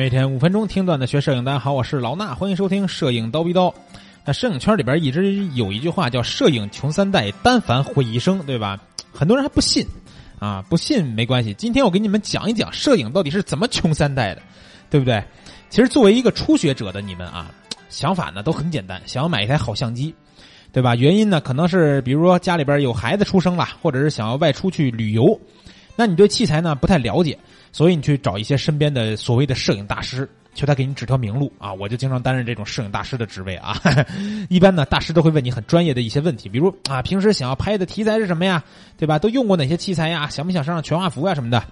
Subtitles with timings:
[0.00, 3.74] 每天五分钟听段子学摄影，大家好，我是老衲，欢迎收听摄影刀逼刀。
[4.24, 8.80] 那摄影圈里边一直有一句话叫“摄影穷三代，单反毁一生”，对吧？
[9.12, 9.86] 很多人还不信
[10.38, 11.52] 啊，不信没关系。
[11.52, 14.40] 今天我给你们讲一讲摄影到底是怎么穷三代的，
[14.88, 15.22] 对不对？
[15.68, 17.50] 其实作为一个初学者的你们啊，
[17.90, 20.14] 想法呢都很简单，想要买一台好相机，
[20.72, 20.96] 对吧？
[20.96, 25.38] 原因呢可能是比如说家里边有孩子出生了，或者是想要外出去旅游，
[25.94, 27.38] 那你对器材呢不太了解。
[27.72, 31.72] 所以你去找一些身边的所谓的摄影大师，求他给你指条明路啊！
[31.72, 33.80] 我就经常担任这种摄影大师的职位啊。
[34.50, 38.62] 一般呢，大师都会问你很专业的一些问题，比如啊，平时想要拍的题材是什么呀？
[38.96, 39.18] 对吧？
[39.18, 40.28] 都用过哪些器材呀？
[40.28, 41.62] 想不想上上全画幅啊什么的？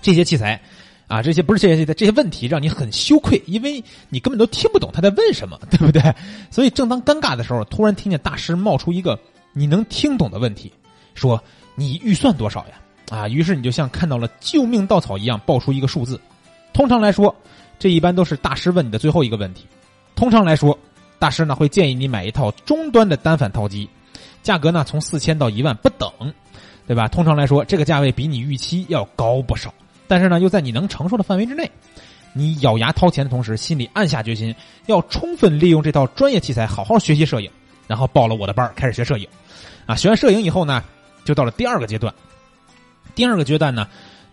[0.00, 0.60] 这些器材
[1.08, 6.00] 啊，这些不是这些这些问题让你很羞愧，因为你根本都听不懂他在问什么， 对不对？
[6.50, 9.18] 所以正当尴尬的时候，突然听见大师冒出一个
[9.52, 10.72] 你能听懂的问题，
[11.14, 11.42] 说
[11.74, 12.74] ：“你预算多少呀？”
[13.10, 16.20] 啊，于是你就像看到了救命稻草一样，报出一个数字。
[16.72, 17.34] 通常来说，
[17.78, 19.66] 这一般都是大师问你的最后一个问题。
[20.14, 20.78] 通常来说，
[21.18, 23.88] 大师呢会建议你买一套中端的单反套机，
[24.42, 26.10] 价格呢从四千到一万不等，
[26.86, 27.08] 对吧？
[27.08, 29.72] 通常来说，这个价位比你预期要高不少，
[30.06, 31.70] 但是呢又在你能承受的范围之内。
[32.34, 34.54] 你咬牙掏钱的同时，心里暗下决心，
[34.86, 37.50] 要充分利用这套专业器材，好好学习摄影，
[37.86, 39.26] 然后报了我的班开始学摄影。
[39.86, 40.84] 啊，学完摄影以后呢，
[41.24, 42.14] 就到了第二个阶段。
[43.18, 43.88] 第二个阶段呢，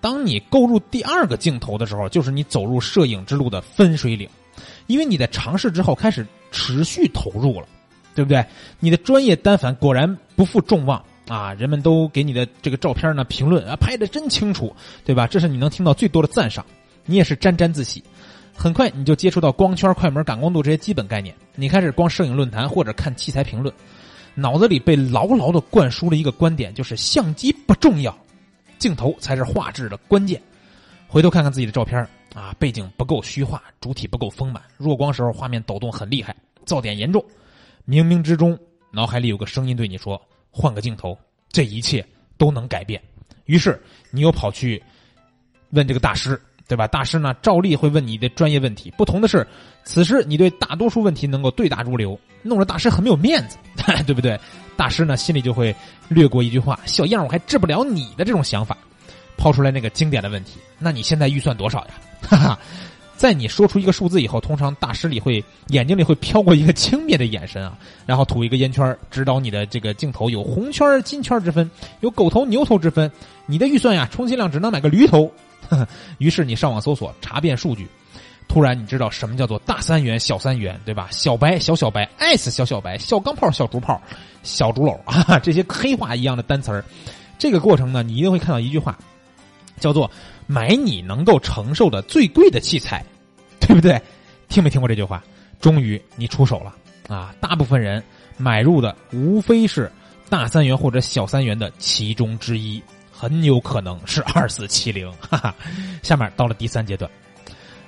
[0.00, 4.26] 当你购入第二个镜头的时候，就是你走入摄影之路的分水岭，
[4.86, 7.66] 因为你在尝试之后开始持续投入了，
[8.14, 8.42] 对不对？
[8.78, 11.52] 你的专业单反果然不负众望啊！
[11.52, 15.26] 人们都给你的这个照片呢评论啊，拍的真清楚，对吧？
[15.26, 16.64] 这是你能听到最多的赞赏，
[17.04, 18.02] 你也是沾沾自喜。
[18.56, 23.74] 很快你就接触到光圈、快门、感光度这些基本概念，你开始逛摄影论坛或者看器材评论，
[24.34, 28.16] 脑子里被牢牢的灌输了一个观点，就是相机不重要。
[28.80, 30.42] 镜头才是画质的关键。
[31.06, 36.34] 回头看看自己的照片啊，背景不够虚化，主体不够丰满，弱光时候画面抖动很厉害，
[36.64, 37.24] 噪点严重。
[37.86, 38.58] 冥冥之中，
[38.90, 41.18] 脑海里有个声音对你说：“换个镜头，
[41.50, 42.04] 这一切
[42.38, 43.00] 都能改变。”
[43.46, 44.80] 于是你又跑去
[45.70, 46.86] 问这个大师，对吧？
[46.86, 48.92] 大师呢，照例会问你的专业问题。
[48.96, 49.44] 不同的是，
[49.82, 53.58] 此时你对大多数问题能够对答如流，弄得大师很没有面子，
[54.06, 54.38] 对不对？
[54.80, 55.76] 大师呢，心里就会
[56.08, 58.74] 略过一句话：“小样，我还治不了你的这种想法。”
[59.36, 61.90] 抛出来那个经典的问题：“那你现在预算多少呀？”
[62.26, 62.58] 哈哈，
[63.14, 67.76] 在你说出一个数字以后，通常大师里会眼睛里会飘过一个轻蔑的眼神啊，
[68.06, 71.70] 然后吐一个烟圈，指导你的这个镜头有红圈、金圈之分，
[72.00, 73.12] 有狗头、牛头之分。
[73.44, 75.30] 你的预算呀，充其量只能买个驴头。
[76.16, 77.86] 于是你上网搜索，查遍数据。
[78.52, 81.06] 突然，你知道什么叫做大三元、小三元，对吧？
[81.12, 84.02] 小白、小小白、爱死小小白、小钢炮、小竹炮、
[84.42, 86.84] 小竹篓 啊，这些黑话一样的单词儿。
[87.38, 88.98] 这个过程呢，你一定会看到一句话，
[89.78, 90.10] 叫做
[90.48, 93.04] “买你能够承受的最贵的器材”，
[93.60, 94.02] 对不对？
[94.48, 95.22] 听没听过这句话？
[95.60, 96.74] 终于你出手了
[97.06, 97.32] 啊！
[97.40, 98.02] 大部分人
[98.36, 99.88] 买入的无非是
[100.28, 105.08] 大三元或者小三元的其中之一，很有可能是二四七零。
[105.20, 105.54] 哈哈，
[106.02, 107.08] 下面到了第三阶段。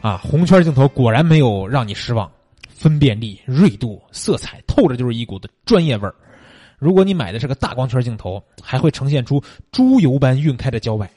[0.03, 2.29] 啊，红圈镜头果然没有让你失望，
[2.69, 6.13] 分辨力、锐度、色彩，透着就是一股的专业味儿。
[6.77, 9.41] 如果你买的是个大光圈镜头，还会呈现出
[9.71, 11.09] 猪油般晕开的焦外。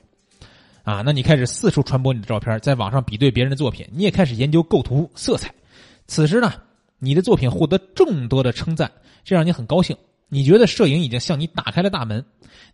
[0.84, 5.52] 啊，那你开始四处传播你的照片，在网上比对别人的作品，你也开始研究构图、色彩。
[6.06, 6.54] 此时呢，
[7.00, 8.92] 你的作品获得众多的称赞，
[9.24, 9.98] 这让你很高兴。
[10.30, 12.24] 你觉得摄影已经向你打开了大门，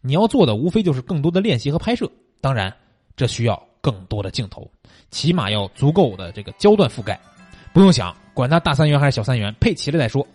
[0.02, 2.12] 你要做的无非就是更多的练习和拍摄。
[2.42, 2.76] 当然，
[3.16, 4.70] 这需要更多的镜头。
[5.10, 7.20] 起码要足够的这个焦段覆盖，
[7.74, 10.26] 不用想，管它大三元还是小三元，配齐了再说，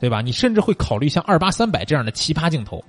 [0.00, 0.22] 对吧？
[0.22, 2.82] 你甚至会考虑像二八三百这样的奇葩镜头。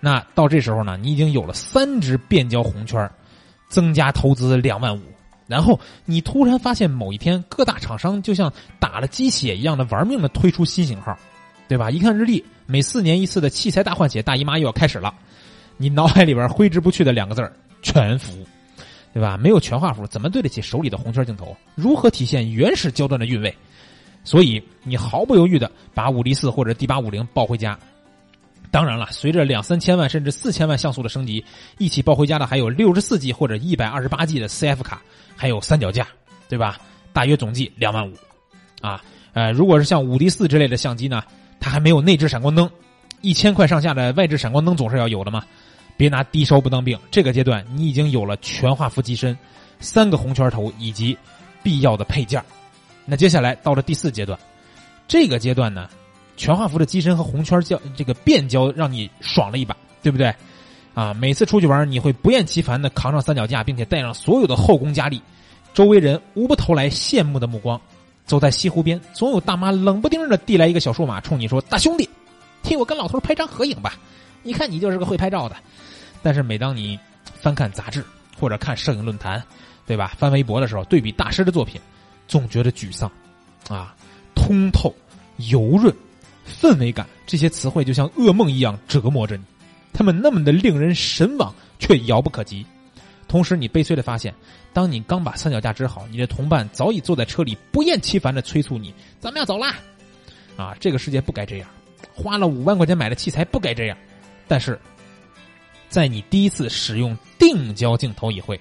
[0.00, 3.10] 那到这时候呢，你已经有了三支变焦红圈，
[3.68, 5.00] 增加投资两万五。
[5.46, 11.18] 然后你突然发现，某一天各大厂商就像打了鸡血一样的玩命的推出新型号，
[11.66, 11.90] 对吧？
[11.90, 15.14] 一看日历，每四年一次的器材大换血大姨妈又要开始了，
[15.78, 17.50] 你脑海里边挥之不去的两个字儿：
[17.80, 18.46] 全幅。
[19.12, 19.36] 对吧？
[19.36, 21.56] 没有全画幅，怎么对得起手里的红圈镜头？
[21.74, 23.54] 如何体现原始焦段的韵味？
[24.24, 27.78] 所以你毫不犹豫的把五 D 四或者 D 八五零抱回家。
[28.70, 31.42] 当然了，随着两三千万甚至四千万像素的升级，
[31.78, 35.00] 一起抱回家的还有六十四 G 或者一百二十八 G 的 CF 卡，
[35.34, 36.06] 还有三脚架，
[36.48, 36.78] 对吧？
[37.14, 38.12] 大约总计两万五。
[38.82, 39.02] 啊，
[39.32, 41.22] 呃，如果是像五 D 四之类的相机呢，
[41.58, 42.70] 它还没有内置闪光灯，
[43.22, 45.42] 一千块上下的外置闪光灯总是要有的嘛。
[45.98, 46.98] 别拿低烧不当病。
[47.10, 49.36] 这个阶段，你已经有了全画幅机身、
[49.80, 51.14] 三个红圈头以及
[51.62, 52.42] 必要的配件。
[53.04, 54.38] 那接下来到了第四阶段，
[55.06, 55.88] 这个阶段呢，
[56.36, 60.34] 全画幅的机身和红圈焦这个变焦让你爽了一把，对不对？
[60.94, 65.20] 啊，每次出去玩，你会不厌其烦的扛上三脚架，并且带上所有的后宫佳丽，
[65.74, 67.80] 周围人无不投来羡慕的目光。
[68.26, 72.06] 走在西湖边，总有大妈冷不丁的递来一个小数码，冲你说：“大兄弟，
[72.62, 73.94] 替我跟老头拍张合影吧！
[74.42, 75.56] 你看你就是个会拍照的。”
[76.22, 76.98] 但是每当你
[77.40, 78.04] 翻看杂志
[78.38, 79.42] 或者看摄影论坛，
[79.86, 80.14] 对吧？
[80.18, 81.80] 翻微博的时候，对比大师的作品，
[82.26, 83.10] 总觉得沮丧。
[83.68, 83.94] 啊，
[84.34, 84.94] 通透、
[85.36, 85.94] 油润、
[86.46, 89.44] 氛围感，这些词汇就像噩梦一样折磨着你。
[89.92, 92.64] 他们那么的令人神往，却遥不可及。
[93.26, 94.32] 同时，你悲催的发现，
[94.72, 99.74] 当你刚把三脚架支好，你的同伴早已坐在车里，不厌其烦的催促你：“咱们要走啦！”
[100.56, 101.68] 啊，这个世界不该这样，
[102.14, 103.98] 花了五万块钱买的器材不该这样。
[104.46, 104.80] 但是，
[105.88, 108.60] 在你第一次使用定焦镜头一会，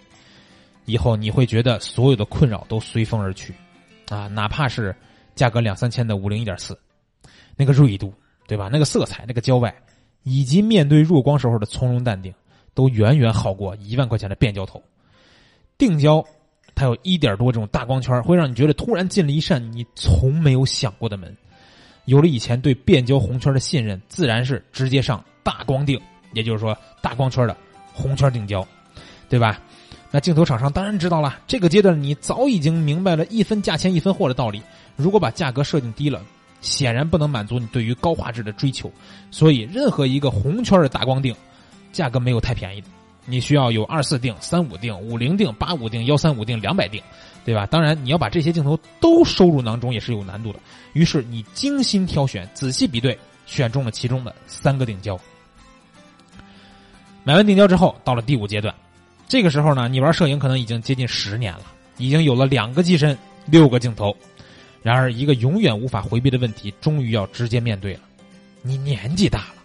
[0.86, 3.54] 以后你会觉得所有的困扰都随风而去。
[4.10, 4.96] 啊，哪怕是
[5.36, 6.78] 价格两三千的五零一点四，
[7.56, 8.14] 那个锐度，
[8.48, 8.70] 对吧？
[8.72, 9.76] 那个色彩，那个焦外，
[10.24, 12.34] 以及面对弱光时候的从容淡定。
[12.74, 14.80] 都远远好过一万块钱的变焦头，
[15.80, 16.24] 定焦，
[16.76, 21.36] 它有一点多这种大光圈，会让你觉得突然进了一扇你从没有想过的门。
[22.06, 26.00] 有了以前对变焦红圈的信任，自然是直接上大光定，
[26.38, 27.58] 也就是说大光圈的
[27.92, 28.64] 红圈定焦，
[29.28, 29.60] 对吧？
[30.12, 34.62] 那镜头厂商当然知道了，这个阶段你早已经明白了一分价钱一分货的道理。
[34.96, 36.22] 如果把价格设定低了，
[36.62, 38.92] 显然不能满足你对于高画质的追求，
[39.32, 41.36] 所以任何一个红圈的大光定。
[41.92, 42.88] 价格没有太便宜的，
[43.26, 47.02] 你需要有二四定、三五定、五零定、八五定、幺三五定、两百定，
[47.44, 47.66] 对吧？
[47.66, 50.60] 当然，你要把这些镜头都收入囊中也是有难度的。
[50.94, 55.20] 于是你精心挑选、仔细比对，选中了其中的三个定焦。
[57.28, 58.74] 买完定焦之后，到了第五阶段，
[59.28, 61.64] 这个时候呢，你玩摄影可能已经接近十年了，
[61.98, 64.16] 已经有了两个机身、六个镜头。
[64.82, 68.00] 然而，一个永远无法回避的问题，终于要直接面对了：
[68.62, 69.56] 你年纪大了。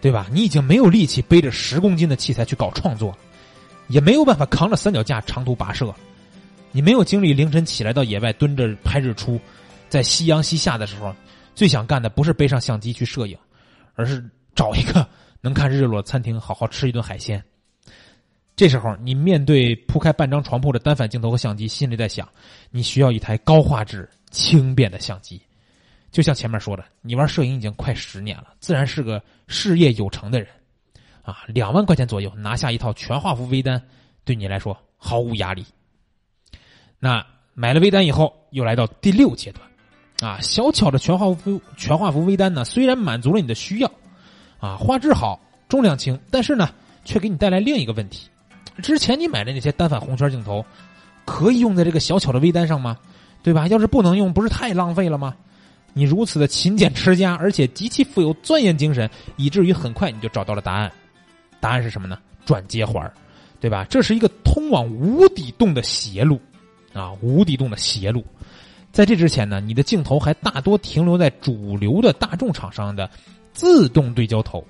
[0.00, 0.28] 对吧？
[0.30, 3.12] 你已经没有力气背着十公斤的器材去搞创作，
[3.88, 5.92] 也没有办法扛着三脚架长途跋涉。
[6.70, 9.40] 你没有精力凌晨起来到野外蹲着拍日出，
[9.88, 11.12] 在夕阳西下的时候，
[11.52, 13.36] 最想干的不是背上相机去摄影，
[13.96, 15.04] 而是找一个
[15.42, 17.44] 能看日落的餐厅，好好吃一顿海鲜。
[18.56, 22.28] 这时候，你面对铺开半张床铺的单反镜头和相机，心里在想：
[22.70, 25.40] 你需要一台高画质、轻便的相机。
[26.10, 30.48] 就像前面说的，你玩摄影已经快十年了，自然是个事业有成的人，
[31.22, 33.82] 啊，两万块钱左右拿下一套全画幅微单，
[34.24, 35.64] 对你来说毫无压力。
[36.98, 39.66] 那买了微单以后，又来到第六阶段，
[40.30, 43.90] 啊，小巧的全画幅全画幅微单呢，虽然满足了你的需要，
[44.62, 46.70] 啊，画质好，重量轻，但是呢，
[47.04, 48.28] 却给你带来另一个问题：
[48.80, 50.64] 之前你买的那些单反红圈镜头，
[51.24, 52.96] 可以用在这个小巧的微单上吗？
[53.42, 53.66] 对吧？
[53.66, 55.34] 要是不能用，不是太浪费了吗？
[55.92, 60.92] 你如此的勤俭持家，而且极其富有钻研精神，以至于很快你就找到了答案。
[61.58, 62.16] 答案是什么呢？
[62.46, 63.12] 转接环，
[63.58, 63.84] 对吧？
[63.90, 66.40] 这是一个通往无底洞的邪路，
[66.92, 68.24] 啊，无底洞的邪路。
[68.92, 73.10] 在这之前呢，你的镜头还大多停留在主流的大众厂商的
[73.52, 74.64] 自动对焦头，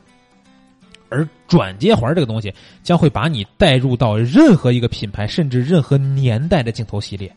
[1.08, 2.52] 而转接环这个东西
[2.82, 7.34] 将会把你带入到任何一个品牌，甚至任何年代的镜头系列。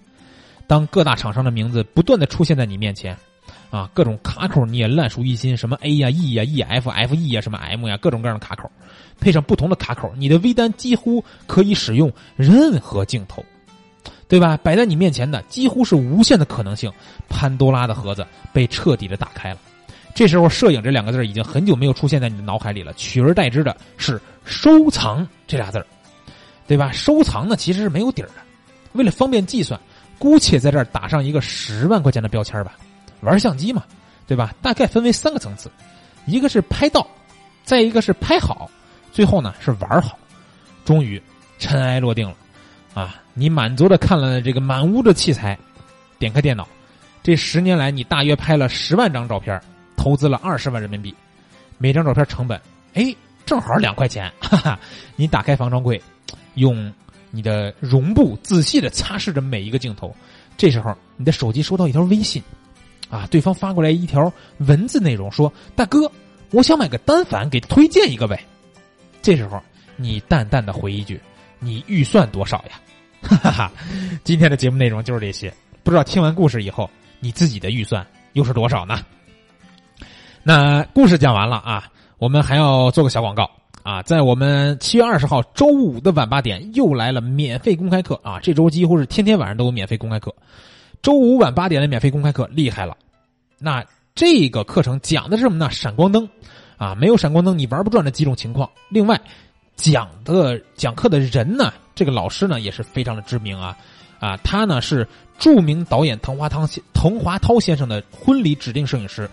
[0.68, 3.16] 当各大厂商的名字不断的出现在你面前。
[3.72, 8.72] 啊，各种卡口你也烂熟于心，什么 A 呀、E 呀、EF、FE 呀，什么 M 呀，各种各样的卡口，
[9.20, 13.44] 配上不同的卡口，你的微单几乎可以使用任何镜头，
[14.30, 14.56] 对吧？
[14.58, 16.90] 摆在你面前的几乎是无限的可能性，
[17.28, 19.58] 潘多拉的盒子被彻底的打开了。
[20.16, 25.86] 这时候，摄影这两个字已经很久没有出现在你的脑海里了，取而代之的是收藏这俩字儿
[26.66, 26.92] 对吧？
[26.92, 28.36] 收藏呢其实是没有底儿的，
[28.94, 29.80] 为了方便计算，
[30.18, 32.76] 姑且在这儿打上一个十万块钱的标签吧。
[33.22, 33.84] 玩相机嘛，
[34.26, 34.54] 对吧？
[34.62, 35.70] 大概分为三个层次，
[36.26, 37.06] 一个是拍到，
[37.64, 38.70] 再一个是拍好，
[39.12, 40.18] 最后呢是玩好。
[40.86, 41.22] 终于
[41.60, 42.36] 尘埃落定了，
[42.94, 43.16] 啊！
[43.34, 45.58] 你满足的看了这个满屋的器材，
[46.18, 46.68] 点开电脑，
[47.22, 49.60] 这十年来你大约拍了十万张照片，
[49.96, 51.14] 投资了二十万人民币，
[51.78, 52.60] 每张照片成本
[52.94, 54.80] 哎正好两块钱， 哈哈！
[55.16, 56.02] 你打开防撞柜，
[56.56, 56.92] 用
[57.32, 60.16] 你的绒布仔细的擦拭着每一个镜头，
[60.58, 62.42] 这时候你的手机收到一条微信。
[63.08, 63.28] 啊！
[63.30, 66.12] 对方发过来一条文字内容，说：“大哥，
[66.50, 68.44] 我想买个单反，给推荐一个呗。”
[69.22, 69.62] 这时候
[69.96, 71.22] 你淡淡的回一句
[71.60, 72.82] ：“你预算多少呀？”
[73.22, 73.72] 哈 哈哈！
[74.24, 79.06] 今天的节目内容就是这些，不知道听完故事以后，你自己的预算又是多少呢？
[80.48, 83.50] 那故事讲完了啊，我们还要做个小广告
[83.82, 90.32] 啊，在我们七月二十号周五的晚八点又来了免费公开课啊，这周几乎是天天晚上都有免费公开课。
[91.02, 92.96] 周五晚八点的免费公开课厉害了，
[93.58, 93.84] 那
[94.14, 95.68] 这个课程讲的是什么呢？
[95.72, 96.30] 闪光灯，
[96.78, 98.70] 啊，没有闪光灯你玩不转的几种情况。
[98.90, 99.20] 另外，
[99.76, 103.76] 讲的讲课的人呢，这个老师呢也是非常的知名啊，
[104.20, 105.08] 啊，他呢是
[105.40, 109.28] 著名导演滕华涛滕华涛先生的婚礼指定摄影师。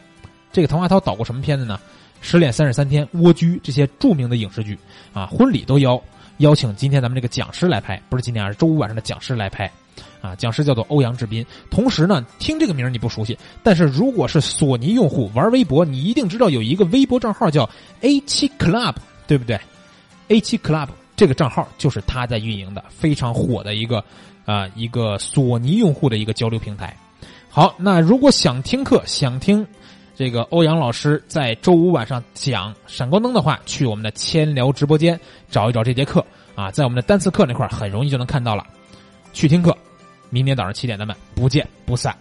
[0.52, 1.80] 这个滕华涛导过什么片子呢？
[2.20, 4.78] 《失恋三十三天》《蜗居》这些著名的影视剧
[5.12, 6.00] 啊，婚礼都邀
[6.38, 9.70] 邀请今天咱们这个讲师来拍，不是今天，而是周五晚上的讲师来拍。
[10.20, 11.44] 啊，讲师叫做欧阳志斌。
[11.68, 17.68] 同时呢，听这个名你不熟悉，但是如果是索尼用户玩微博，你一定知道有一个微博账号叫
[18.02, 18.94] A 七 Club，
[19.26, 19.58] 对不对
[20.28, 24.02] ？A 七 Club 这个账号就是他在运营的，非常火的一个
[24.44, 26.96] 啊一个索尼用户的一个交流平台。
[27.48, 29.66] 好，那如果想听课，想听
[30.22, 35.18] 这个欧阳老师在周五晚上讲闪光灯的话，去我们的千聊直播间
[35.50, 36.24] 找一找这节课
[36.54, 38.64] 啊，在我们的单词课那块儿很容易就能看到了，
[39.32, 39.76] 去听课。
[40.30, 42.16] 明天早上七点，咱们不见不散。